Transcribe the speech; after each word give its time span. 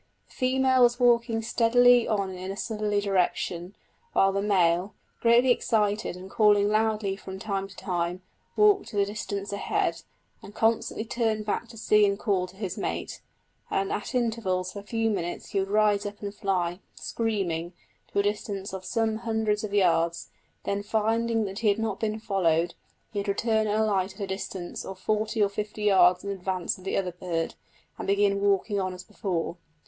The 0.29 0.33
female 0.33 0.81
was 0.81 0.99
walking 0.99 1.43
steadily 1.43 2.07
on 2.07 2.31
in 2.31 2.49
a 2.51 2.57
southerly 2.57 3.01
direction, 3.01 3.75
while 4.13 4.31
the 4.31 4.41
male, 4.41 4.95
greatly 5.19 5.51
excited, 5.51 6.15
and 6.15 6.27
calling 6.27 6.69
loudly 6.69 7.15
from 7.15 7.37
time 7.37 7.67
to 7.67 7.75
time, 7.75 8.23
walked 8.55 8.95
at 8.95 8.99
a 8.99 9.05
distance 9.05 9.53
ahead, 9.53 10.01
and 10.41 10.55
constantly 10.55 11.05
turned 11.05 11.45
back 11.45 11.67
to 11.67 11.77
see 11.77 12.03
and 12.07 12.17
call 12.17 12.47
to 12.47 12.55
his 12.55 12.79
mate, 12.79 13.21
and 13.69 13.91
at 13.93 14.15
intervals 14.15 14.75
of 14.75 14.83
a 14.83 14.87
few 14.87 15.11
minutes 15.11 15.49
he 15.51 15.59
would 15.59 15.69
rise 15.69 16.03
up 16.03 16.19
and 16.23 16.33
fly, 16.33 16.79
screaming, 16.95 17.73
to 18.11 18.17
a 18.17 18.23
distance 18.23 18.73
of 18.73 18.83
some 18.83 19.17
hundreds 19.17 19.63
of 19.63 19.71
yards; 19.71 20.31
then 20.63 20.81
finding 20.81 21.45
that 21.45 21.59
he 21.59 21.67
had 21.67 21.77
not 21.77 21.99
been 21.99 22.19
followed, 22.19 22.73
he 23.13 23.19
would 23.19 23.27
return 23.27 23.67
and 23.67 23.79
alight 23.79 24.15
at 24.15 24.21
a 24.21 24.25
distance 24.25 24.83
of 24.83 24.97
forty 24.97 25.43
or 25.43 25.47
fifty 25.47 25.83
yards 25.83 26.23
in 26.23 26.31
advance 26.31 26.75
of 26.79 26.85
the 26.85 26.97
other 26.97 27.11
bird, 27.11 27.53
and 27.99 28.07
begin 28.07 28.41
walking 28.41 28.79
on 28.79 28.95
as 28.95 29.03
before. 29.03 29.57